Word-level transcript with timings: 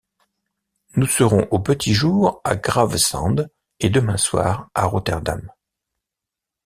Nous 0.95 1.05
serons 1.05 1.47
au 1.51 1.59
petit 1.59 1.93
jour 1.93 2.41
à 2.43 2.55
Gravesend 2.55 3.51
et 3.79 3.91
demain 3.91 4.17
soir 4.17 4.71
à 4.73 4.85
Rotterdam. 4.87 5.51